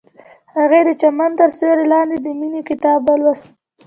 [0.55, 3.45] هغې د چمن تر سیوري لاندې د مینې کتاب ولوست.